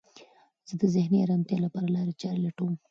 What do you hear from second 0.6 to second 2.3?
زه د ذهني ارامتیا لپاره لارې